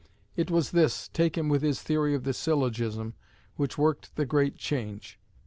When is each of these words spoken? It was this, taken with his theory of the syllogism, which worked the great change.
It 0.35 0.49
was 0.49 0.71
this, 0.71 1.09
taken 1.09 1.47
with 1.47 1.61
his 1.61 1.83
theory 1.83 2.15
of 2.15 2.23
the 2.23 2.33
syllogism, 2.33 3.13
which 3.55 3.77
worked 3.77 4.15
the 4.15 4.25
great 4.25 4.57
change. 4.57 5.19